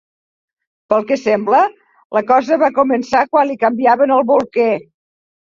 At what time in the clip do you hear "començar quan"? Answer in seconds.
2.79-3.49